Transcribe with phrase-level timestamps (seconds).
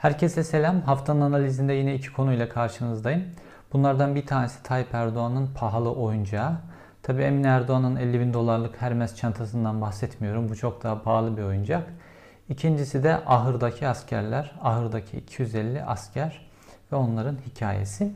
[0.00, 0.80] Herkese selam.
[0.80, 3.24] Haftanın analizinde yine iki konuyla karşınızdayım.
[3.72, 6.56] Bunlardan bir tanesi Tayyip Erdoğan'ın pahalı oyuncağı.
[7.02, 10.48] Tabii Emine Erdoğan'ın 50 bin dolarlık Hermes çantasından bahsetmiyorum.
[10.48, 11.88] Bu çok daha pahalı bir oyuncak.
[12.48, 14.52] İkincisi de ahırdaki askerler.
[14.62, 16.50] Ahırdaki 250 asker
[16.92, 18.12] ve onların hikayesi.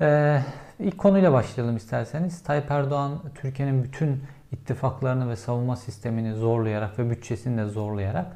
[0.00, 0.42] Ee,
[0.78, 2.42] ilk konuyla başlayalım isterseniz.
[2.42, 8.26] Tayyip Erdoğan Türkiye'nin bütün ittifaklarını ve savunma sistemini zorlayarak ve bütçesini de zorlayarak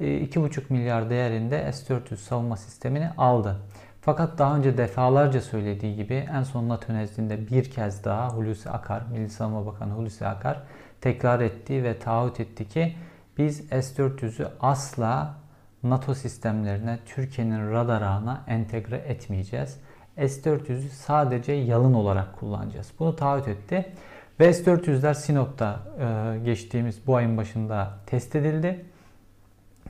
[0.00, 3.56] 2,5 e, milyar değerinde S-400 savunma sistemini aldı.
[4.00, 9.02] Fakat daha önce defalarca söylediği gibi en son NATO nezdinde bir kez daha Hulusi Akar,
[9.12, 10.62] Milli Savunma Bakanı Hulusi Akar
[11.00, 12.96] tekrar etti ve taahhüt etti ki
[13.38, 15.34] biz S-400'ü asla
[15.82, 19.80] NATO sistemlerine, Türkiye'nin radar ağına entegre etmeyeceğiz.
[20.16, 22.92] S-400'ü sadece yalın olarak kullanacağız.
[22.98, 23.92] Bunu taahhüt etti.
[24.40, 28.84] Ve S-400'ler Sinop'ta e, geçtiğimiz bu ayın başında test edildi.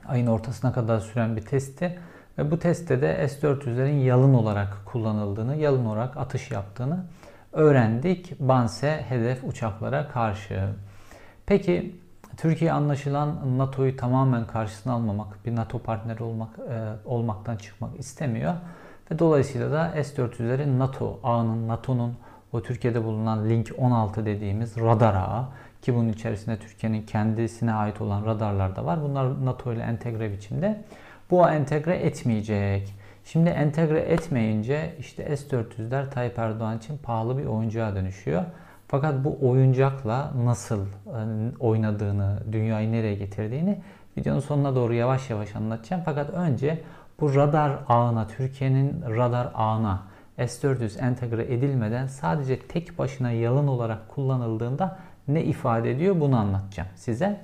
[0.07, 1.99] Ayın ortasına kadar süren bir testti.
[2.37, 7.05] Ve bu testte de S-400'lerin yalın olarak kullanıldığını, yalın olarak atış yaptığını
[7.53, 8.39] öğrendik.
[8.39, 10.69] Banse hedef uçaklara karşı.
[11.45, 11.95] Peki
[12.37, 18.53] Türkiye anlaşılan NATO'yu tamamen karşısına almamak, bir NATO partneri olmak e, olmaktan çıkmak istemiyor.
[19.19, 22.13] Dolayısıyla da S-400'lerin NATO ağının, NATO'nun
[22.53, 25.45] o Türkiye'de bulunan Link 16 dediğimiz radar ağı
[25.81, 29.01] ki bunun içerisinde Türkiye'nin kendisine ait olan radarlar da var.
[29.03, 30.83] Bunlar NATO ile entegre biçimde.
[31.31, 32.93] Bu entegre etmeyecek.
[33.25, 38.43] Şimdi entegre etmeyince işte S-400'ler Tayyip Erdoğan için pahalı bir oyuncağa dönüşüyor.
[38.87, 41.19] Fakat bu oyuncakla nasıl e,
[41.59, 43.81] oynadığını, dünyayı nereye getirdiğini
[44.17, 46.03] videonun sonuna doğru yavaş yavaş anlatacağım.
[46.05, 46.81] Fakat önce
[47.19, 50.03] bu radar ağına, Türkiye'nin radar ağına
[50.37, 57.41] S-400 entegre edilmeden sadece tek başına yalın olarak kullanıldığında ne ifade ediyor bunu anlatacağım size.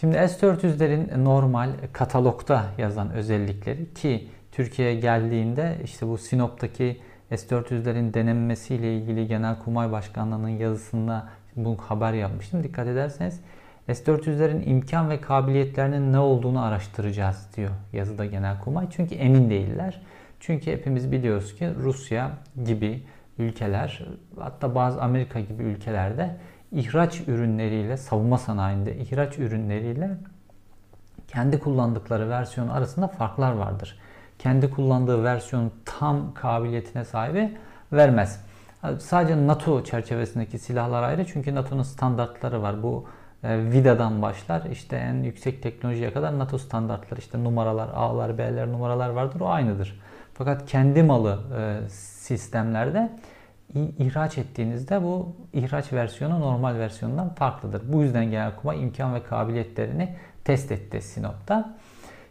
[0.00, 9.26] Şimdi S-400'lerin normal katalogda yazan özellikleri ki Türkiye'ye geldiğinde işte bu Sinop'taki S-400'lerin denenmesiyle ilgili
[9.26, 12.62] Genelkurmay Başkanlığı'nın yazısında bu haber yapmıştım.
[12.62, 13.40] Dikkat ederseniz
[13.88, 18.86] S-400'lerin imkan ve kabiliyetlerinin ne olduğunu araştıracağız diyor yazıda Genelkurmay.
[18.90, 20.00] Çünkü emin değiller.
[20.40, 22.30] Çünkü hepimiz biliyoruz ki Rusya
[22.64, 23.02] gibi
[23.38, 24.06] ülkeler
[24.38, 26.36] hatta bazı Amerika gibi ülkelerde
[26.72, 30.10] ihraç ürünleriyle savunma sanayinde ihraç ürünleriyle
[31.28, 33.98] kendi kullandıkları versiyon arasında farklar vardır.
[34.38, 37.56] Kendi kullandığı versiyon tam kabiliyetine sahibi
[37.92, 38.44] vermez.
[38.98, 42.82] Sadece NATO çerçevesindeki silahlar ayrı çünkü NATO'nun standartları var.
[42.82, 43.06] Bu
[43.44, 49.40] VIDA'dan başlar işte en yüksek teknolojiye kadar NATO standartları işte numaralar A'lar B'ler numaralar vardır
[49.40, 50.00] o aynıdır.
[50.34, 53.10] Fakat kendi malı e, sistemlerde
[53.74, 57.82] ihraç ettiğinizde bu ihraç versiyonu normal versiyondan farklıdır.
[57.92, 61.74] Bu yüzden Genelkurmay imkan ve kabiliyetlerini test etti Sinop'ta.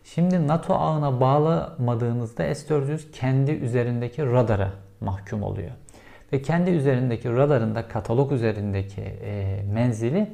[0.03, 4.71] Şimdi NATO ağına bağlamadığınızda S-400 kendi üzerindeki radara
[5.01, 5.71] mahkum oluyor.
[6.33, 10.27] Ve kendi üzerindeki radarında katalog üzerindeki e, menzili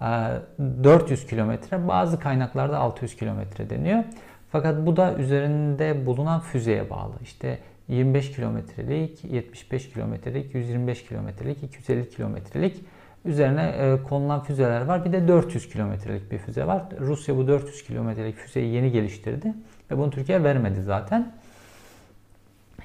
[0.00, 4.04] 400 kilometre, bazı kaynaklarda 600 kilometre deniyor.
[4.52, 7.12] Fakat bu da üzerinde bulunan füzeye bağlı.
[7.22, 12.84] İşte 25 kilometrelik, 75 kilometrelik, 125 kilometrelik, 250 kilometrelik
[13.24, 15.04] üzerine e, konulan füzeler var.
[15.04, 16.82] Bir de 400 kilometrelik bir füze var.
[17.00, 19.54] Rusya bu 400 kilometrelik füzeyi yeni geliştirdi
[19.90, 21.32] ve bunu Türkiye vermedi zaten.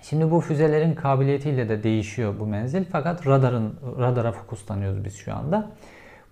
[0.02, 5.72] Şimdi bu füzelerin kabiliyetiyle de değişiyor bu menzil fakat radarın radara fokuslanıyoruz biz şu anda.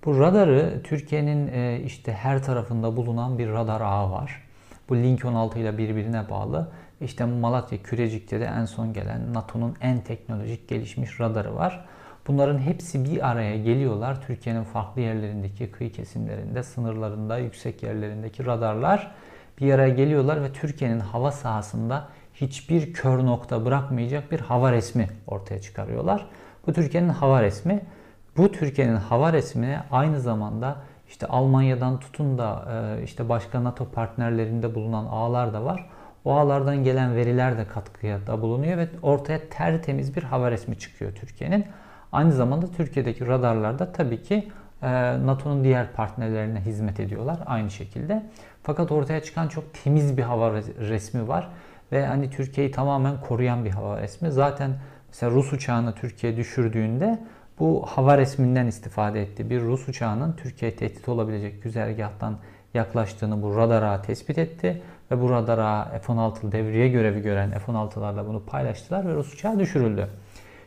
[0.06, 4.44] Bu radarı Türkiye'nin e, işte her tarafında bulunan bir radar ağı var.
[4.90, 6.72] Bu Link 16 ile birbirine bağlı.
[7.02, 11.86] İşte Malatya Kürecik'te de en son gelen NATO'nun en teknolojik gelişmiş radarı var.
[12.28, 14.22] Bunların hepsi bir araya geliyorlar.
[14.22, 19.12] Türkiye'nin farklı yerlerindeki kıyı kesimlerinde, sınırlarında, yüksek yerlerindeki radarlar
[19.60, 25.62] bir araya geliyorlar ve Türkiye'nin hava sahasında hiçbir kör nokta bırakmayacak bir hava resmi ortaya
[25.62, 26.28] çıkarıyorlar.
[26.68, 27.82] Bu Türkiye'nin hava resmi.
[28.38, 30.76] Bu Türkiye'nin hava resmine aynı zamanda
[31.08, 35.90] işte Almanya'dan tutun da e, işte başka NATO partnerlerinde bulunan ağlar da var.
[36.26, 41.16] O ağlardan gelen veriler de katkıya da bulunuyor ve ortaya tertemiz bir hava resmi çıkıyor
[41.16, 41.66] Türkiye'nin.
[42.12, 44.50] Aynı zamanda Türkiye'deki radarlarda tabii ki
[44.82, 44.88] e,
[45.26, 48.24] NATO'nun diğer partnerlerine hizmet ediyorlar aynı şekilde.
[48.64, 51.50] Fakat ortaya çıkan çok temiz bir hava resmi var
[51.92, 54.32] ve hani Türkiye'yi tamamen koruyan bir hava resmi.
[54.32, 54.72] Zaten
[55.08, 57.20] mesela Rus uçağını Türkiye düşürdüğünde
[57.62, 59.50] bu hava resminden istifade etti.
[59.50, 62.38] Bir Rus uçağının Türkiye tehdit olabilecek güzergahtan
[62.74, 64.82] yaklaştığını bu radara tespit etti
[65.12, 70.08] ve bu radara F-16 devriye görevi gören F-16'larla bunu paylaştılar ve Rus uçağı düşürüldü.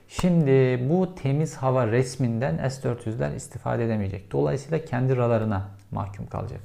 [0.09, 4.33] Şimdi bu temiz hava resminden S-400'ler istifade edemeyecek.
[4.33, 6.61] Dolayısıyla kendi radarına mahkum kalacak.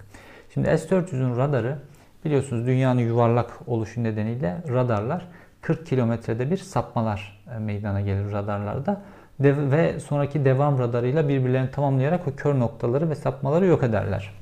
[0.53, 1.77] Şimdi S-400'ün radarı
[2.25, 5.27] biliyorsunuz dünyanın yuvarlak oluşu nedeniyle radarlar
[5.61, 9.01] 40 kilometrede bir sapmalar e, meydana gelir radarlarda.
[9.39, 14.33] Ve sonraki devam radarıyla birbirlerini tamamlayarak o kör noktaları ve sapmaları yok ederler.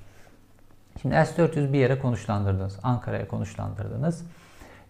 [1.01, 2.79] Şimdi S-400 bir yere konuşlandırdınız.
[2.83, 4.25] Ankara'ya konuşlandırdınız.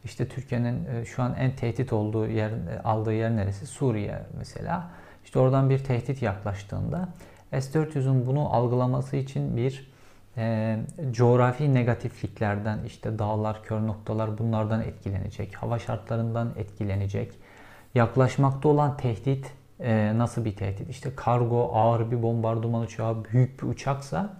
[0.03, 3.67] İşte Türkiye'nin e, şu an en tehdit olduğu yer, e, aldığı yer neresi?
[3.67, 4.89] Suriye mesela.
[5.25, 7.09] İşte oradan bir tehdit yaklaştığında
[7.51, 9.91] S-400'ün bunu algılaması için bir
[10.37, 10.77] e,
[11.11, 15.55] coğrafi negatifliklerden işte dağlar, kör noktalar bunlardan etkilenecek.
[15.55, 17.31] Hava şartlarından etkilenecek.
[17.95, 20.89] Yaklaşmakta olan tehdit e, nasıl bir tehdit?
[20.89, 24.37] İşte kargo, ağır bir bombardıman uçağı, büyük bir uçaksa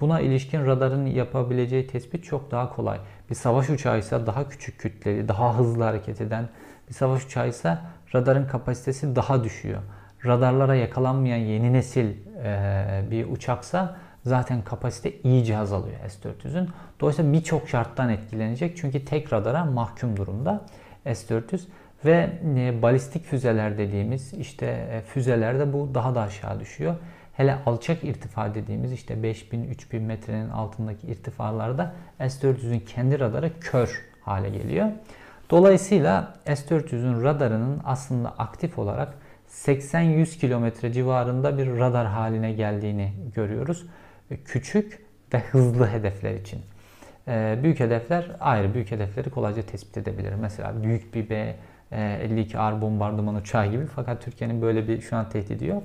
[0.00, 2.98] buna ilişkin radarın yapabileceği tespit çok daha kolay.
[3.30, 6.48] Bir savaş uçağı ise daha küçük kütleli, daha hızlı hareket eden
[6.88, 7.78] bir savaş uçağı ise
[8.14, 9.82] radarın kapasitesi daha düşüyor.
[10.24, 12.14] Radarlara yakalanmayan yeni nesil
[12.44, 16.68] e, bir uçaksa zaten kapasite iyice azalıyor S-400'ün.
[17.00, 18.76] Dolayısıyla birçok şarttan etkilenecek.
[18.76, 20.66] Çünkü tek radara mahkum durumda
[21.04, 21.60] S-400
[22.04, 26.96] ve e, balistik füzeler dediğimiz işte e, füzelerde bu daha da aşağı düşüyor.
[27.32, 34.88] Hele alçak irtifa dediğimiz işte 5000-3000 metrenin altındaki irtifalarda S-400'ün kendi radarı kör hale geliyor.
[35.50, 39.14] Dolayısıyla S-400'ün radarının aslında aktif olarak
[39.48, 43.86] 80-100 kilometre civarında bir radar haline geldiğini görüyoruz.
[44.44, 46.60] Küçük ve hızlı hedefler için.
[47.28, 48.74] Ee, büyük hedefler ayrı.
[48.74, 50.32] Büyük hedefleri kolayca tespit edebilir.
[50.40, 51.30] Mesela büyük bir
[51.92, 53.86] B-52R bombardıman uçağı gibi.
[53.86, 55.82] Fakat Türkiye'nin böyle bir şu an tehdidi yok.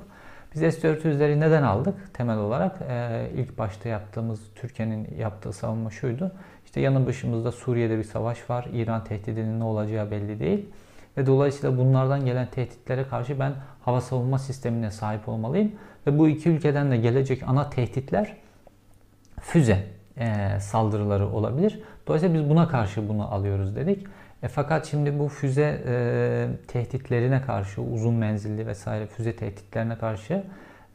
[0.55, 2.13] Biz S-400'leri neden aldık?
[2.13, 6.31] Temel olarak e, ilk başta yaptığımız, Türkiye'nin yaptığı savunma şuydu.
[6.65, 8.67] İşte yanı başımızda Suriye'de bir savaş var.
[8.73, 10.69] İran tehdidinin ne olacağı belli değil.
[11.17, 15.71] Ve dolayısıyla bunlardan gelen tehditlere karşı ben hava savunma sistemine sahip olmalıyım.
[16.07, 18.37] Ve bu iki ülkeden de gelecek ana tehditler
[19.41, 19.83] füze
[20.17, 21.79] e, saldırıları olabilir.
[22.07, 24.07] Dolayısıyla biz buna karşı bunu alıyoruz dedik.
[24.43, 30.43] E, fakat şimdi bu füze e, tehditlerine karşı uzun menzilli vesaire füze tehditlerine karşı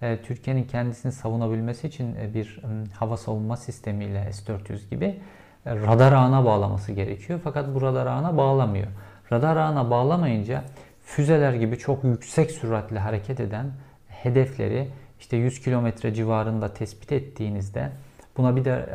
[0.03, 5.21] e, Türkiye'nin kendisini savunabilmesi için e, bir e, hava savunma sistemiyle S-400 gibi
[5.67, 7.41] e, radar ağına bağlaması gerekiyor.
[7.45, 8.87] Fakat bu radar ağına bağlamıyor.
[9.33, 10.65] Radar ağına bağlamayınca
[11.05, 13.67] füzeler gibi çok yüksek süratle hareket eden
[14.09, 14.89] hedefleri
[15.21, 17.91] işte 100 kilometre civarında tespit ettiğinizde
[18.37, 18.87] buna bir de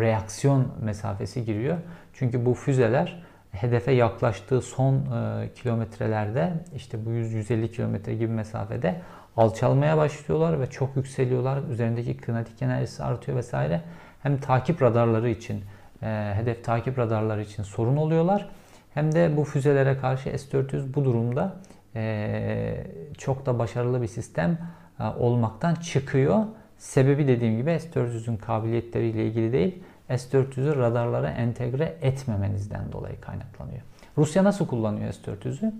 [0.00, 1.76] reaksiyon mesafesi giriyor.
[2.12, 9.00] Çünkü bu füzeler hedefe yaklaştığı son e, kilometrelerde işte bu 100-150 kilometre gibi mesafede
[9.36, 11.62] alçalmaya başlıyorlar ve çok yükseliyorlar.
[11.70, 13.80] Üzerindeki kinetik enerjisi artıyor vesaire.
[14.22, 15.64] Hem takip radarları için,
[16.02, 18.48] e, hedef takip radarları için sorun oluyorlar.
[18.94, 21.56] Hem de bu füzelere karşı S-400 bu durumda
[21.94, 22.86] e,
[23.18, 24.58] çok da başarılı bir sistem
[25.00, 26.44] e, olmaktan çıkıyor.
[26.78, 33.80] Sebebi dediğim gibi S-400'ün kabiliyetleriyle ilgili değil, S-400'ü radarlara entegre etmemenizden dolayı kaynaklanıyor.
[34.18, 35.72] Rusya nasıl kullanıyor S-400'ü?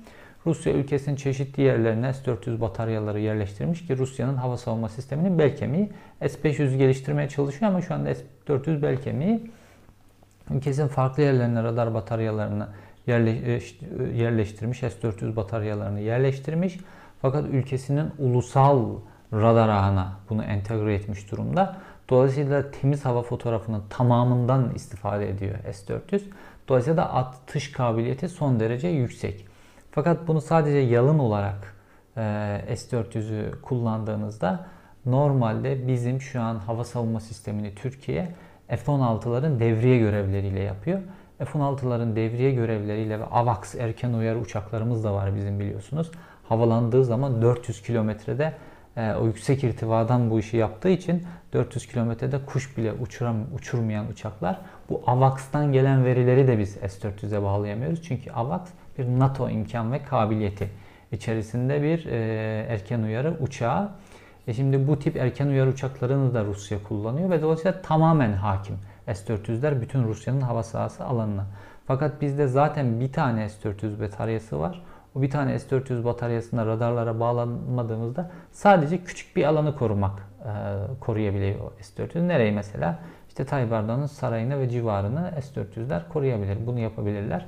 [0.46, 5.90] Rusya ülkesinin çeşitli yerlerine S-400 bataryaları yerleştirmiş ki Rusya'nın hava savunma sisteminin bel kemiği.
[6.20, 9.50] S-500 geliştirmeye çalışıyor ama şu anda S-400 bel kemiği.
[10.50, 12.69] Ülkesinin farklı yerlerine radar bataryalarını
[14.14, 16.79] yerleştirmiş, S-400 bataryalarını yerleştirmiş.
[17.22, 18.87] Fakat ülkesinin ulusal
[19.32, 21.77] radar ağına bunu entegre etmiş durumda.
[22.08, 26.22] Dolayısıyla temiz hava fotoğrafının tamamından istifade ediyor S400.
[26.69, 29.46] Dolayısıyla da atış kabiliyeti son derece yüksek.
[29.91, 31.77] Fakat bunu sadece yalın olarak
[32.17, 32.20] e,
[32.69, 34.67] S400'ü kullandığınızda
[35.06, 38.34] normalde bizim şu an hava savunma sistemini Türkiye
[38.69, 41.01] F-16'ların devriye görevleriyle yapıyor.
[41.39, 46.10] F-16'ların devriye görevleriyle ve AVAX erken uyarı uçaklarımız da var bizim biliyorsunuz.
[46.48, 48.53] Havalandığı zaman 400 kilometrede
[48.96, 51.22] e, o yüksek irtivadan bu işi yaptığı için
[51.53, 54.60] 400 kilometrede kuş bile uçuram, uçurmayan uçaklar.
[54.91, 58.03] Bu AVAX'tan gelen verileri de biz S-400'e bağlayamıyoruz.
[58.03, 58.60] Çünkü AVAX
[58.98, 60.70] bir NATO imkan ve kabiliyeti
[61.12, 62.17] içerisinde bir e,
[62.69, 63.91] erken uyarı uçağı.
[64.46, 68.76] E şimdi bu tip erken uyarı uçaklarını da Rusya kullanıyor ve dolayısıyla tamamen hakim
[69.06, 71.46] S-400'ler bütün Rusya'nın hava sahası alanına.
[71.86, 74.82] Fakat bizde zaten bir tane S-400 bataryası var.
[75.17, 80.51] O bir tane S-400 bataryasına radarlara bağlanmadığımızda sadece küçük bir alanı korumak e,
[81.01, 82.29] koruyabiliyor S-400.
[82.29, 82.99] Nereyi mesela?
[83.29, 86.67] İşte Tayyip Erdoğan'ın sarayını ve civarını S-400'ler koruyabilir.
[86.67, 87.46] Bunu yapabilirler.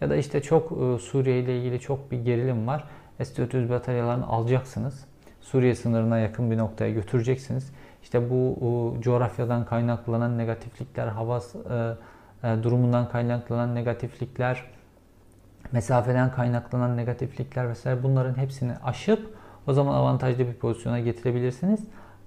[0.00, 2.84] Ya da işte çok e, Suriye ile ilgili çok bir gerilim var.
[3.18, 5.04] S-400 bataryalarını alacaksınız.
[5.40, 7.72] Suriye sınırına yakın bir noktaya götüreceksiniz.
[8.02, 14.64] İşte bu o, coğrafyadan kaynaklanan negatiflikler, hava e, e, durumundan kaynaklanan negatiflikler,
[15.72, 19.34] mesafeden kaynaklanan negatiflikler vesaire bunların hepsini aşıp
[19.66, 21.80] o zaman avantajlı bir pozisyona getirebilirsiniz.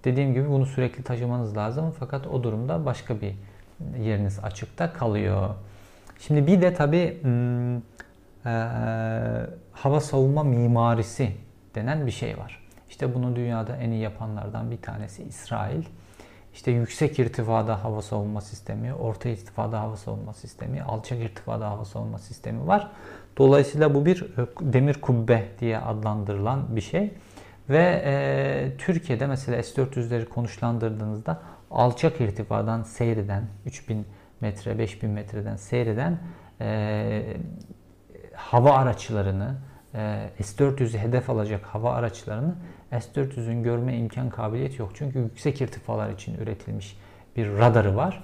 [0.03, 3.33] Dediğim gibi bunu sürekli taşımanız lazım fakat o durumda başka bir
[3.99, 5.49] yeriniz açıkta kalıyor.
[6.19, 7.81] Şimdi bir de tabi hmm, e,
[9.71, 11.31] hava savunma mimarisi
[11.75, 12.67] denen bir şey var.
[12.89, 15.83] İşte bunu dünyada en iyi yapanlardan bir tanesi İsrail.
[16.53, 22.19] İşte yüksek irtifada hava savunma sistemi, orta irtifada hava savunma sistemi, alçak irtifada hava savunma
[22.19, 22.91] sistemi var.
[23.37, 27.13] Dolayısıyla bu bir e, demir kubbe diye adlandırılan bir şey.
[27.69, 31.41] Ve e, Türkiye'de mesela S-400'leri konuşlandırdığınızda
[31.71, 34.05] alçak irtifadan seyreden, 3000
[34.41, 36.19] metre, 5000 metreden seyreden
[36.61, 37.37] e,
[38.33, 39.55] hava araçlarını,
[39.93, 42.55] e, S-400'ü hedef alacak hava araçlarını
[42.91, 44.91] S-400'ün görme imkan kabiliyeti yok.
[44.93, 46.97] Çünkü yüksek irtifalar için üretilmiş
[47.35, 48.23] bir radarı var.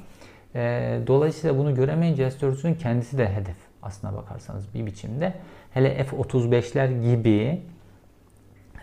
[0.56, 5.34] E, dolayısıyla bunu göremeyince S-400'ün kendisi de hedef aslına bakarsanız bir biçimde.
[5.72, 7.62] Hele F-35'ler gibi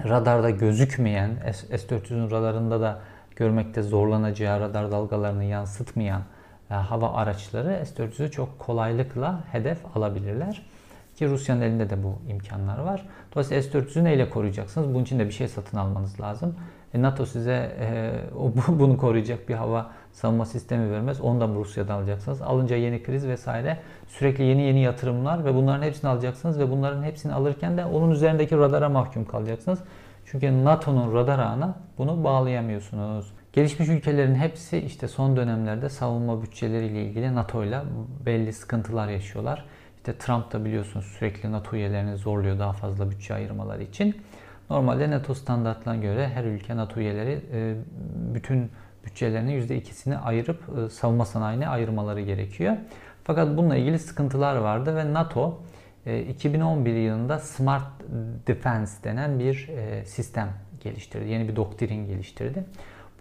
[0.09, 3.00] radarda gözükmeyen, S-400'ün radarında da
[3.37, 6.23] görmekte zorlanacağı radar dalgalarını yansıtmayan
[6.71, 10.62] e, hava araçları S-400'ü çok kolaylıkla hedef alabilirler.
[11.16, 13.07] Ki Rusya'nın elinde de bu imkanlar var.
[13.35, 14.95] Dolayısıyla S-400'ü neyle koruyacaksınız?
[14.95, 16.54] Bunun için de bir şey satın almanız lazım.
[16.95, 21.21] E, NATO size e, o, bunu koruyacak bir hava savunma sistemi vermez.
[21.21, 22.43] Onu da Rusya'dan alacaksınız.
[22.43, 27.33] Alınca yeni kriz vesaire sürekli yeni yeni yatırımlar ve bunların hepsini alacaksınız ve bunların hepsini
[27.33, 29.79] alırken de onun üzerindeki radara mahkum kalacaksınız.
[30.25, 33.33] Çünkü NATO'nun radar ağına bunu bağlayamıyorsunuz.
[33.52, 37.81] Gelişmiş ülkelerin hepsi işte son dönemlerde savunma bütçeleriyle ilgili NATO ile
[38.26, 39.64] belli sıkıntılar yaşıyorlar.
[39.97, 44.17] İşte Trump da biliyorsunuz sürekli NATO üyelerini zorluyor daha fazla bütçe ayırmaları için.
[44.71, 47.75] Normalde NATO standartlarına göre her ülke NATO üyeleri e,
[48.35, 48.71] bütün
[49.04, 52.76] bütçelerinin %2'sini ayırıp e, savunma sanayine ayırmaları gerekiyor.
[53.25, 55.61] Fakat bununla ilgili sıkıntılar vardı ve NATO
[56.28, 57.87] 2011 e, yılında Smart
[58.47, 59.71] Defense denen bir
[60.04, 60.49] sistem
[60.80, 61.28] geliştirdi.
[61.28, 62.64] Yeni bir doktrin geliştirdi.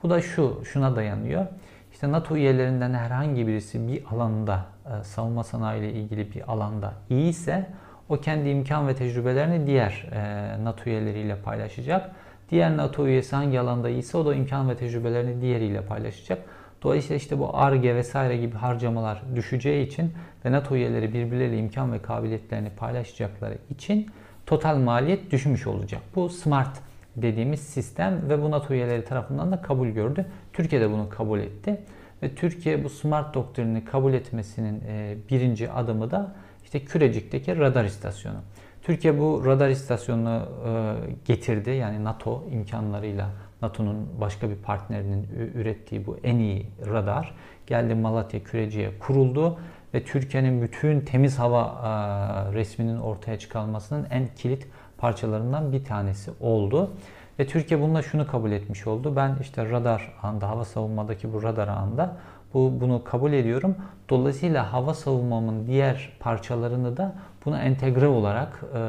[0.04, 1.46] Bu da şu, şuna dayanıyor.
[1.92, 7.30] İşte NATO üyelerinden herhangi birisi bir alanda, e, savunma sanayi ile ilgili bir alanda iyi
[7.30, 7.68] ise
[8.10, 12.12] o kendi imkan ve tecrübelerini diğer e, NATO üyeleriyle paylaşacak.
[12.52, 16.40] Diğer NATO üyesi hangi alanda iyiyse o da imkan ve tecrübelerini diğeriyle paylaşacak.
[16.84, 20.14] Dolayısıyla işte bu ARGE vesaire gibi harcamalar düşeceği için
[20.46, 24.08] ve NATO üyeleri birbirleriyle imkan ve kabiliyetlerini paylaşacakları için
[24.46, 26.02] total maliyet düşmüş olacak.
[26.16, 26.78] Bu SMART
[27.16, 30.26] dediğimiz sistem ve bu NATO üyeleri tarafından da kabul gördü.
[30.54, 31.82] Türkiye de bunu kabul etti.
[32.24, 38.38] Ve Türkiye bu smart doktrinini kabul etmesinin e, birinci adımı da işte Kürecik'teki radar istasyonu.
[38.82, 40.96] Türkiye bu radar istasyonunu e,
[41.26, 41.70] getirdi.
[41.70, 43.30] Yani NATO imkanlarıyla
[43.62, 47.36] NATO'nun başka bir partnerinin ürettiği bu en iyi radar
[47.68, 49.60] geldi Malatya Kürecik'e kuruldu
[49.94, 54.68] ve Türkiye'nin bütün temiz hava e, resminin ortaya çıkarılmasının en kilit
[54.98, 56.92] parçalarından bir tanesi oldu.
[57.40, 59.16] Ve Türkiye bununla şunu kabul etmiş oldu.
[59.16, 62.18] Ben işte radar anda, hava savunmadaki bu radar anda
[62.54, 63.76] bu, bunu kabul ediyorum.
[64.10, 67.16] Dolayısıyla hava savunmamın diğer parçalarını da
[67.46, 68.80] buna entegre olarak e,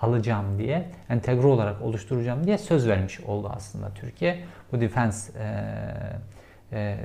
[0.00, 4.44] alacağım diye, entegre olarak oluşturacağım diye söz vermiş oldu aslında Türkiye.
[4.72, 5.46] Bu defense e,
[6.72, 6.98] e,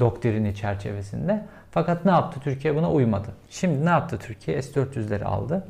[0.00, 1.46] doktrini çerçevesinde.
[1.70, 2.40] Fakat ne yaptı?
[2.40, 3.28] Türkiye buna uymadı.
[3.50, 4.62] Şimdi ne yaptı Türkiye?
[4.62, 5.66] S-400'leri aldı.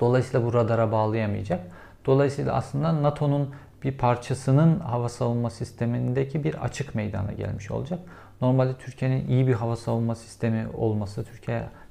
[0.00, 1.60] Dolayısıyla bu radara bağlayamayacak.
[2.06, 3.54] Dolayısıyla aslında NATO'nun
[3.84, 7.98] bir parçasının hava savunma sistemindeki bir açık meydana gelmiş olacak.
[8.40, 11.24] Normalde Türkiye'nin iyi bir hava savunma sistemi olması,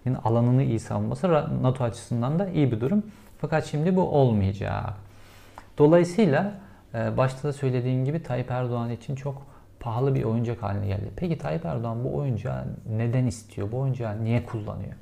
[0.08, 1.30] Türkiye'nin alanını iyi savunması
[1.62, 3.04] NATO açısından da iyi bir durum.
[3.38, 4.94] Fakat şimdi bu olmayacak.
[5.78, 6.54] Dolayısıyla
[6.94, 9.42] e, başta da söylediğim gibi Tayyip Erdoğan için çok
[9.80, 11.12] pahalı bir oyuncak haline geldi.
[11.16, 12.66] Peki Tayyip Erdoğan bu oyuncağı
[12.98, 13.72] neden istiyor?
[13.72, 14.94] Bu oyuncağı niye kullanıyor?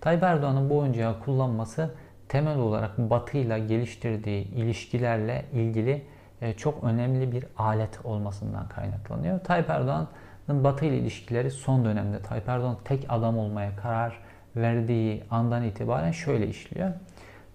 [0.00, 1.90] Tayyip Erdoğan'ın bu oyuncağı kullanması
[2.28, 6.02] temel olarak Batı ile geliştirdiği ilişkilerle ilgili
[6.42, 9.40] e, çok önemli bir alet olmasından kaynaklanıyor.
[9.40, 15.62] Tayyip Erdoğan'ın Batı ile ilişkileri son dönemde Tayyip Erdoğan tek adam olmaya karar verdiği andan
[15.62, 16.90] itibaren şöyle işliyor.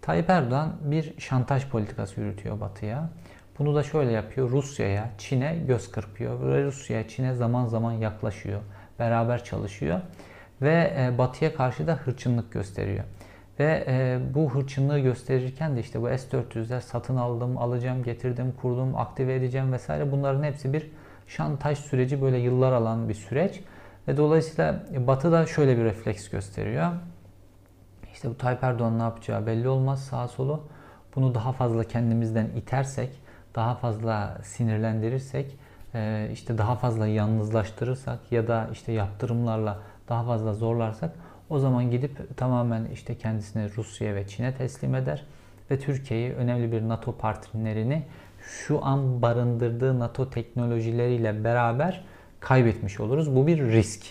[0.02, 3.10] Tayyip Erdoğan bir şantaj politikası yürütüyor Batı'ya.
[3.60, 4.50] Bunu da şöyle yapıyor.
[4.50, 6.48] Rusya'ya, Çin'e göz kırpıyor.
[6.48, 8.62] Ve Rusya'ya, Çin'e zaman zaman yaklaşıyor.
[9.00, 10.02] Beraber çalışıyor.
[10.62, 13.04] Ve e, Batı'ya karşı da hırçınlık gösteriyor.
[13.60, 19.36] Ve e, bu hırçınlığı gösterirken de işte bu S-400'ler satın aldım, alacağım, getirdim, kurdum, aktive
[19.36, 20.92] edeceğim vesaire bunların hepsi bir
[21.28, 23.62] şantaj süreci böyle yıllar alan bir süreç.
[24.08, 26.92] Ve dolayısıyla Batı da şöyle bir refleks gösteriyor.
[28.14, 30.64] İşte bu Tayyip Erdoğan ne yapacağı belli olmaz sağ solu.
[31.16, 33.10] Bunu daha fazla kendimizden itersek,
[33.56, 35.58] daha fazla sinirlendirirsek,
[35.94, 41.12] e, işte daha fazla yalnızlaştırırsak ya da işte yaptırımlarla daha fazla zorlarsak
[41.50, 45.26] O zaman gidip tamamen işte kendisini Rusya'ya ve Çin'e teslim eder
[45.72, 48.04] ve Türkiye'yi önemli bir NATO partnerini
[48.42, 52.04] şu an barındırdığı NATO teknolojileriyle beraber
[52.40, 53.36] kaybetmiş oluruz.
[53.36, 54.06] Bu bir risk.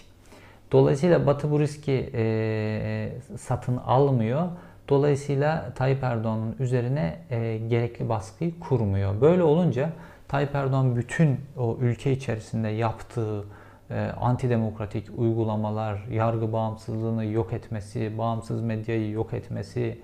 [0.73, 4.49] Dolayısıyla Batı bu riski e, satın almıyor.
[4.89, 9.21] Dolayısıyla Tayyip Erdoğan'ın üzerine e, gerekli baskıyı kurmuyor.
[9.21, 9.91] Böyle olunca
[10.29, 13.45] Tayyip Erdoğan bütün o ülke içerisinde yaptığı
[13.91, 19.99] e, antidemokratik uygulamalar, yargı bağımsızlığını yok etmesi, bağımsız medyayı yok etmesi,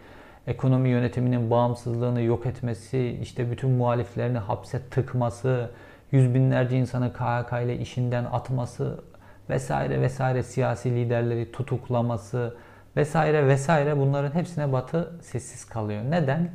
[0.46, 5.70] ekonomi yönetiminin bağımsızlığını yok etmesi, işte bütün muhaliflerini hapse tıkması,
[6.12, 9.04] yüz binlerce insanı KHK ile işinden atması
[9.50, 12.56] vesaire vesaire siyasi liderleri tutuklaması
[12.96, 16.02] vesaire vesaire bunların hepsine Batı sessiz kalıyor.
[16.08, 16.50] Neden?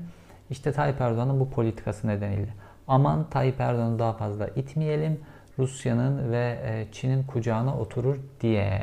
[0.49, 2.53] İşte Tayyip Erdoğan'ın bu politikası nedeniyle.
[2.87, 5.19] Aman Tayyip Erdoğan'ı daha fazla itmeyelim.
[5.59, 8.81] Rusya'nın ve e, Çin'in kucağına oturur diye.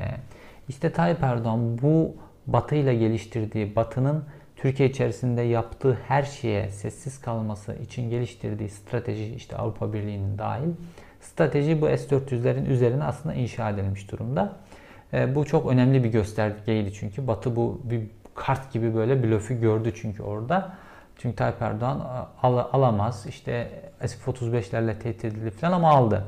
[0.68, 4.24] İşte Tayyip Erdoğan bu Batı ile geliştirdiği, Batı'nın
[4.62, 10.68] Türkiye içerisinde yaptığı her şeye sessiz kalması için geliştirdiği strateji işte Avrupa Birliği'nin dahil
[11.20, 14.52] strateji bu S-400'lerin üzerine aslında inşa edilmiş durumda.
[15.12, 18.02] E, bu çok önemli bir göstergeydi çünkü Batı bu bir
[18.34, 20.72] kart gibi böyle blöfü gördü çünkü orada.
[21.18, 26.24] Çünkü Tayyip Erdoğan al, alamaz işte F-35'lerle tehdit edildi falan ama aldı.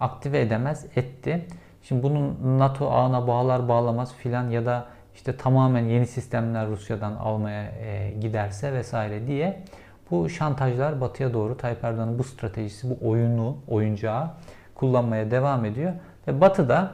[0.00, 1.46] Aktive edemez etti.
[1.82, 7.62] Şimdi bunun NATO ağına bağlar bağlamaz filan ya da işte tamamen yeni sistemler Rusya'dan almaya
[7.62, 9.62] e, giderse vesaire diye
[10.10, 14.30] bu şantajlar batıya doğru Tayyip Erdoğan'ın bu stratejisi, bu oyunu, oyuncağı
[14.74, 15.92] kullanmaya devam ediyor.
[16.28, 16.90] Ve batı da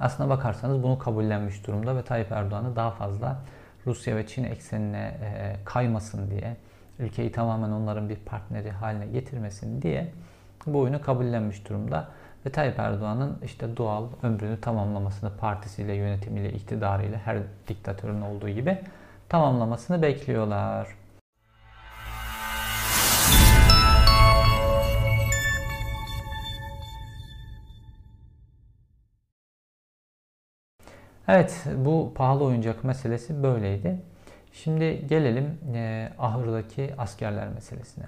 [0.00, 3.36] aslına bakarsanız bunu kabullenmiş durumda ve Tayyip Erdoğan'ı daha fazla
[3.86, 6.56] Rusya ve Çin eksenine e, kaymasın diye,
[6.98, 10.12] ülkeyi tamamen onların bir partneri haline getirmesin diye
[10.66, 12.08] bu oyunu kabullenmiş durumda.
[12.46, 18.78] Ve Tayyip Erdoğan'ın işte doğal ömrünü tamamlamasını partisiyle, yönetimiyle, iktidarıyla her diktatörün olduğu gibi
[19.28, 20.88] tamamlamasını bekliyorlar.
[31.28, 34.02] Evet bu pahalı oyuncak meselesi böyleydi.
[34.52, 38.04] Şimdi gelelim e, ahırdaki askerler meselesine.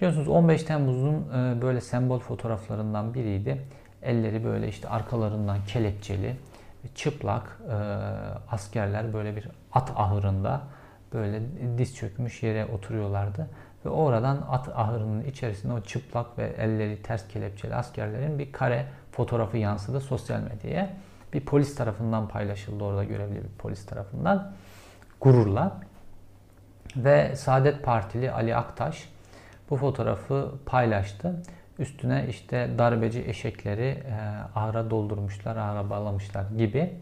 [0.00, 3.62] Biliyorsunuz 15 Temmuz'un e, böyle sembol fotoğraflarından biriydi.
[4.02, 6.36] Elleri böyle işte arkalarından kelepçeli,
[6.94, 7.74] çıplak e,
[8.50, 10.60] askerler böyle bir at ahırında
[11.12, 11.42] böyle
[11.78, 13.46] diz çökmüş yere oturuyorlardı.
[13.84, 19.56] Ve oradan at ahırının içerisinde o çıplak ve elleri ters kelepçeli askerlerin bir kare fotoğrafı
[19.56, 20.90] yansıdı sosyal medyaya
[21.32, 24.52] bir polis tarafından paylaşıldı orada görevli bir polis tarafından
[25.20, 25.80] gururla.
[26.96, 29.08] Ve Saadet Partili Ali Aktaş
[29.70, 31.42] bu fotoğrafı paylaştı.
[31.78, 34.02] Üstüne işte darbeci eşekleri
[34.56, 36.94] e, doldurmuşlar, ahıra bağlamışlar gibi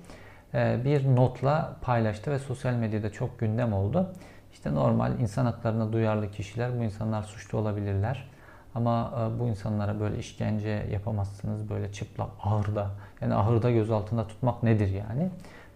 [0.54, 4.12] e, bir notla paylaştı ve sosyal medyada çok gündem oldu.
[4.52, 8.30] İşte normal insan haklarına duyarlı kişiler bu insanlar suçlu olabilirler.
[8.74, 12.90] Ama e, bu insanlara böyle işkence yapamazsınız böyle çıplak ahırda.
[13.20, 15.30] Yani ahırda gözaltında tutmak nedir yani?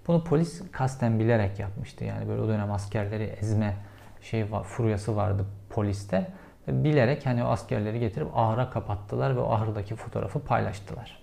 [0.06, 2.04] Bunu polis kasten bilerek yapmıştı.
[2.04, 3.76] Yani böyle o dönem askerleri ezme
[4.20, 6.26] şey furyası vardı poliste.
[6.68, 11.22] Bilerek hani o askerleri getirip ahıra kapattılar ve o ahırdaki fotoğrafı paylaştılar.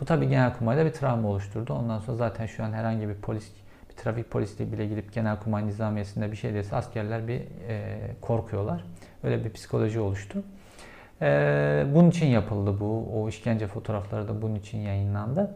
[0.00, 1.74] Bu tabi Genelkurmay'da bir travma oluşturdu.
[1.74, 3.52] Ondan sonra zaten şu an herhangi bir polis,
[3.90, 8.84] bir trafik polisi bile gidip Genelkurmay nizamiyesinde bir şey dese askerler bir e, korkuyorlar.
[9.22, 10.42] Öyle bir psikoloji oluştu.
[11.22, 13.08] Ee, bunun için yapıldı bu.
[13.14, 15.54] O işkence fotoğrafları da bunun için yayınlandı.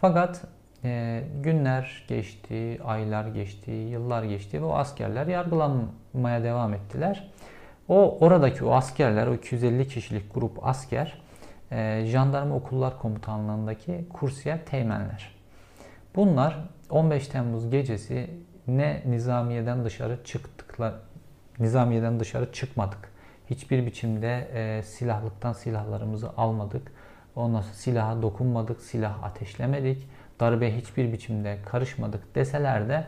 [0.00, 0.44] Fakat
[0.84, 7.30] e, günler geçti, aylar geçti, yıllar geçti ve o askerler yargılanmaya devam ettiler.
[7.88, 11.22] O oradaki o askerler, o 250 kişilik grup asker,
[11.70, 15.34] e, jandarma okullar komutanlığındaki kursiyer teğmenler.
[16.16, 18.30] Bunlar 15 Temmuz gecesi
[18.68, 20.94] ne nizamiyeden dışarı çıktıklar,
[21.58, 23.14] nizamiyeden dışarı çıkmadık
[23.50, 26.92] hiçbir biçimde e, silahlıktan silahlarımızı almadık.
[27.36, 30.08] Ondan sonra silaha dokunmadık, silah ateşlemedik.
[30.40, 33.06] Darbe hiçbir biçimde karışmadık deseler de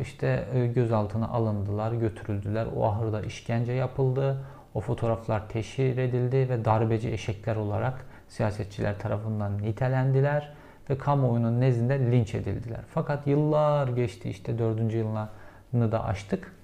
[0.00, 2.66] işte e, gözaltına alındılar, götürüldüler.
[2.76, 4.44] O ahırda işkence yapıldı.
[4.74, 10.52] O fotoğraflar teşhir edildi ve darbeci eşekler olarak siyasetçiler tarafından nitelendiler
[10.90, 12.80] ve kamuoyunun nezdinde linç edildiler.
[12.94, 16.54] Fakat yıllar geçti işte dördüncü yılını da açtık.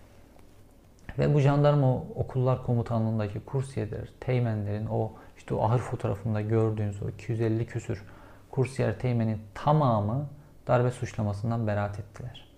[1.19, 7.67] Ve bu jandarma okullar komutanlığındaki kursiyeler, teğmenlerin o işte o ahır fotoğrafında gördüğünüz o 250
[7.67, 8.05] küsür
[8.51, 10.27] kursiyer teğmenin tamamı
[10.67, 12.54] darbe suçlamasından beraat ettiler.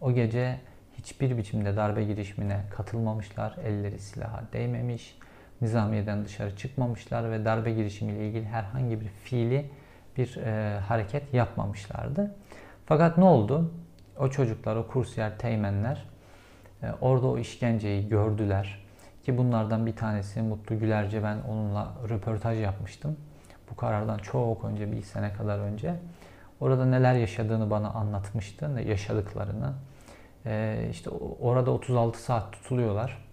[0.00, 0.60] O gece
[0.98, 5.18] hiçbir biçimde darbe girişimine katılmamışlar, elleri silaha değmemiş,
[5.60, 9.70] nizamiyeden dışarı çıkmamışlar ve darbe girişimiyle ilgili herhangi bir fiili
[10.16, 12.34] bir e, hareket yapmamışlardı.
[12.86, 13.70] Fakat ne oldu?
[14.20, 16.04] o çocuklar, o kursiyer, teğmenler
[16.82, 18.86] e, orada o işkenceyi gördüler.
[19.24, 23.16] Ki bunlardan bir tanesi Mutlu Gülerce ben onunla röportaj yapmıştım.
[23.70, 25.94] Bu karardan çok önce, bir sene kadar önce.
[26.60, 29.72] Orada neler yaşadığını bana anlatmıştı, yaşadıklarını.
[30.46, 33.24] Ee, işte orada 36 saat tutuluyorlar.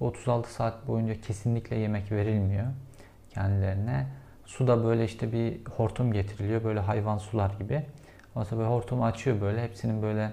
[0.00, 2.66] Bu 36 saat boyunca kesinlikle yemek verilmiyor
[3.30, 4.06] kendilerine.
[4.46, 6.64] Su da böyle işte bir hortum getiriliyor.
[6.64, 7.82] Böyle hayvan sular gibi.
[8.34, 9.62] Ondan sonra böyle hortumu açıyor böyle.
[9.62, 10.32] Hepsinin böyle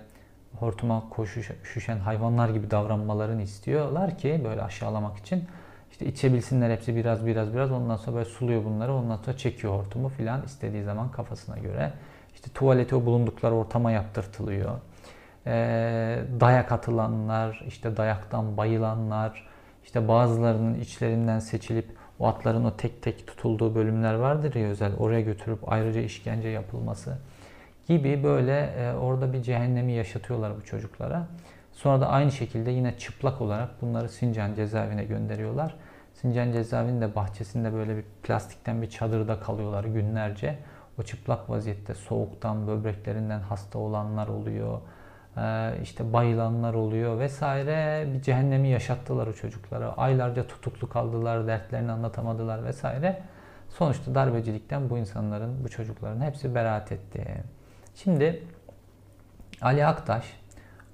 [0.60, 5.44] hortuma koşuşan hayvanlar gibi davranmalarını istiyorlar ki böyle aşağılamak için.
[5.92, 7.72] İşte içebilsinler hepsi biraz biraz biraz.
[7.72, 8.94] Ondan sonra böyle suluyor bunları.
[8.94, 11.94] Ondan sonra çekiyor hortumu filan istediği zaman kafasına göre.
[12.34, 14.72] İşte tuvaleti o bulundukları ortama yaptırtılıyor.
[15.48, 19.48] Ee, dayak atılanlar, işte dayaktan bayılanlar,
[19.84, 21.86] işte bazılarının içlerinden seçilip
[22.20, 27.18] o atların o tek tek tutulduğu bölümler vardır ya özel oraya götürüp ayrıca işkence yapılması
[27.88, 31.28] gibi böyle e, orada bir cehennemi yaşatıyorlar bu çocuklara.
[31.74, 35.76] Sonra da aynı şekilde yine çıplak olarak bunları Sincan cezaevine gönderiyorlar.
[36.14, 40.58] Sincan cezaevinin bahçesinde böyle bir plastikten bir çadırda kalıyorlar günlerce.
[41.00, 44.80] O çıplak vaziyette soğuktan, böbreklerinden hasta olanlar oluyor.
[45.38, 48.08] Ee, işte bayılanlar oluyor vesaire.
[48.14, 49.94] Bir cehennemi yaşattılar o çocuklara.
[49.94, 53.22] Aylarca tutuklu kaldılar, dertlerini anlatamadılar vesaire.
[53.70, 57.44] Sonuçta darbecilikten bu insanların, bu çocukların hepsi beraat etti.
[57.96, 58.44] Şimdi
[59.62, 60.26] Ali Aktaş,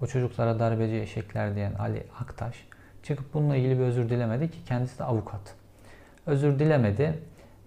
[0.01, 2.67] o çocuklara darbeci eşekler diyen Ali Aktaş
[3.03, 5.55] çıkıp bununla ilgili bir özür dilemedi ki kendisi de avukat.
[6.25, 7.19] Özür dilemedi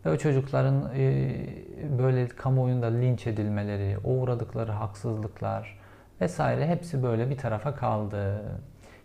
[0.06, 1.34] ve o çocukların e,
[1.98, 5.78] böyle kamuoyunda linç edilmeleri, o uğradıkları haksızlıklar
[6.22, 8.42] vesaire hepsi böyle bir tarafa kaldı.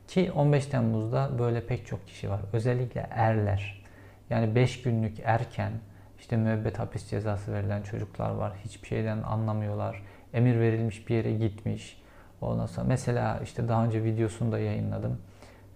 [0.08, 2.40] Ki 15 Temmuz'da böyle pek çok kişi var.
[2.54, 3.84] Özellikle erler.
[4.30, 5.72] Yani 5 günlük erken
[6.20, 8.54] işte müebbet hapis cezası verilen çocuklar var.
[8.66, 10.04] Hiçbir şeyden anlamıyorlar.
[10.34, 12.04] Emir verilmiş bir yere gitmiş.
[12.42, 15.22] Ondan sonra mesela işte daha önce videosunu da yayınladım.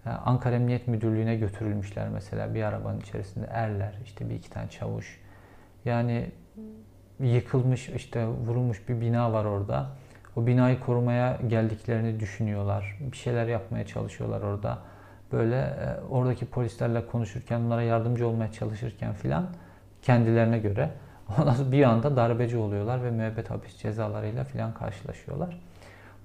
[0.04, 5.20] Ankara Emniyet Müdürlüğü'ne götürülmüşler mesela bir arabanın içerisinde erler işte bir iki tane çavuş.
[5.84, 6.30] Yani
[7.20, 9.90] yıkılmış işte vurulmuş bir bina var orada.
[10.36, 12.98] O binayı korumaya geldiklerini düşünüyorlar.
[13.00, 14.78] Bir şeyler yapmaya çalışıyorlar orada.
[15.32, 19.46] Böyle e, oradaki polislerle konuşurken, onlara yardımcı olmaya çalışırken filan
[20.02, 20.90] kendilerine göre
[21.38, 25.60] ondan sonra bir anda darbeci oluyorlar ve müebbet hapis cezalarıyla filan karşılaşıyorlar.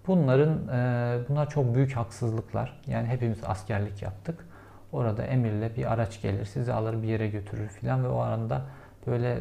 [0.08, 2.82] Bunların e, bunlar çok büyük haksızlıklar.
[2.88, 4.46] Yani hepimiz askerlik yaptık.
[4.92, 8.62] Orada emirle bir araç gelir, sizi alır bir yere götürür filan ve o aranda
[9.08, 9.38] böyle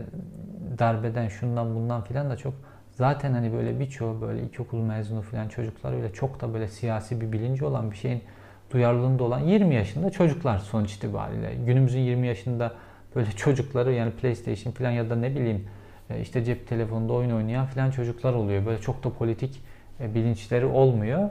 [0.79, 2.55] darbeden, şundan bundan filan da çok
[2.97, 7.33] zaten hani böyle birçoğu böyle ilkokul mezunu filan çocuklar öyle çok da böyle siyasi bir
[7.33, 8.23] bilinci olan bir şeyin
[8.71, 11.55] duyarlılığında olan 20 yaşında çocuklar sonuç itibariyle.
[11.67, 12.73] Günümüzün 20 yaşında
[13.17, 15.69] böyle çocukları yani PlayStation filan ya da ne bileyim
[16.11, 18.67] e, işte cep telefonunda oyun oynayan filan çocuklar oluyor.
[18.67, 19.63] Böyle çok da politik
[20.01, 21.29] e, bilinçleri olmuyor.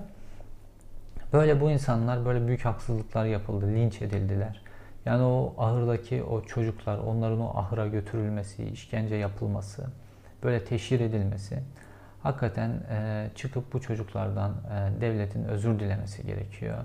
[1.33, 4.61] Böyle bu insanlar böyle büyük haksızlıklar yapıldı, linç edildiler.
[5.05, 9.87] Yani o ahırdaki o çocuklar, onların o ahıra götürülmesi, işkence yapılması,
[10.45, 11.59] böyle teşhir edilmesi
[12.23, 16.77] hakikaten e, çıkıp bu çocuklardan e, devletin özür dilemesi gerekiyor.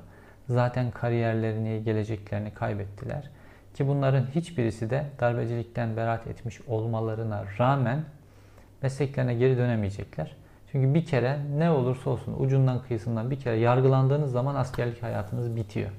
[0.48, 3.30] Zaten kariyerlerini, geleceklerini kaybettiler.
[3.74, 8.04] Ki bunların hiçbirisi de darbecilikten beraat etmiş olmalarına rağmen
[8.82, 10.36] mesleklerine geri dönemeyecekler.
[10.72, 15.90] Çünkü bir kere ne olursa olsun ucundan kıyısından bir kere yargılandığınız zaman askerlik hayatınız bitiyor.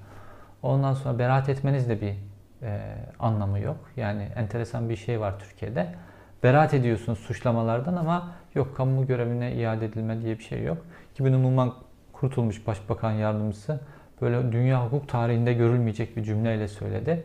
[0.63, 2.15] Ondan sonra beraat etmeniz de bir
[2.61, 3.77] e, anlamı yok.
[3.97, 5.95] Yani enteresan bir şey var Türkiye'de.
[6.43, 10.77] Beraat ediyorsunuz suçlamalardan ama yok kamu görevine iade edilme diye bir şey yok.
[11.15, 11.73] Ki bunu Numan
[12.13, 13.79] Kurtulmuş Başbakan Yardımcısı
[14.21, 17.23] böyle dünya hukuk tarihinde görülmeyecek bir cümleyle söyledi.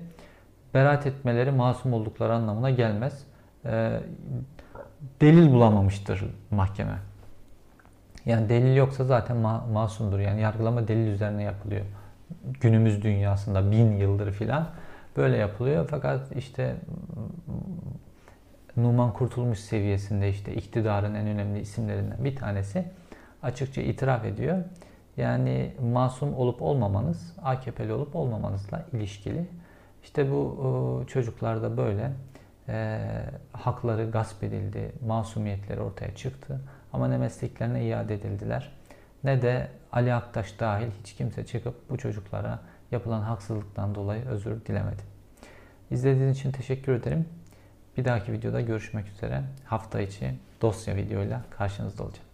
[0.75, 3.27] Beraat etmeleri masum oldukları anlamına gelmez.
[3.65, 4.01] E,
[5.21, 6.99] delil bulamamıştır mahkeme.
[8.27, 10.19] Yani delil yoksa zaten ma- masumdur.
[10.19, 11.85] Yani yargılama delil üzerine yapılıyor.
[12.61, 14.69] Günümüz dünyasında bin yıldır filan
[15.17, 15.87] böyle yapılıyor.
[15.91, 16.77] Fakat işte
[18.77, 22.85] Numan Kurtulmuş seviyesinde işte iktidarın en önemli isimlerinden bir tanesi
[23.43, 24.65] açıkça itiraf ediyor.
[25.17, 29.47] Yani masum olup olmamanız AKP'li olup olmamanızla ilişkili.
[30.03, 32.13] İşte bu çocuklarda böyle
[32.69, 33.01] e,
[33.53, 36.61] hakları gasp edildi, masumiyetleri ortaya çıktı.
[36.93, 38.73] Ama ne mesleklerine iade edildiler
[39.25, 42.61] ne de Ali Aktaş dahil hiç kimse çıkıp bu çocuklara
[42.91, 45.03] yapılan haksızlıktan dolayı özür dilemedi.
[45.91, 47.27] İzlediğiniz için teşekkür ederim.
[47.97, 49.43] Bir dahaki videoda görüşmek üzere.
[49.65, 52.26] Hafta içi dosya videoyla karşınızda olacağım.